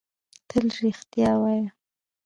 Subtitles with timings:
[0.49, 1.67] تل رېښتيا وايه